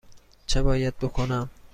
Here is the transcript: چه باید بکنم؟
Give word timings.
چه 0.47 0.61
باید 0.63 0.99
بکنم؟ 0.99 1.49